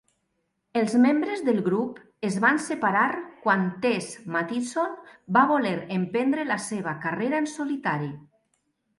Els 0.79 0.93
membres 1.01 1.41
del 1.47 1.57
grup 1.65 1.97
es 2.29 2.37
van 2.45 2.55
separar 2.67 3.03
quan 3.43 3.67
Tess 3.83 4.07
Mattisson 4.35 4.95
va 5.37 5.43
voler 5.51 5.75
emprendre 5.97 6.47
la 6.53 6.57
seva 6.69 6.95
carrera 7.05 7.43
en 7.43 7.49
solitari. 7.53 8.09